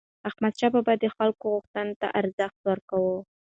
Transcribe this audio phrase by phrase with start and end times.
[0.29, 3.17] احمدشاه بابا د خلکو غوښتنو ته ارزښت ورکاوه.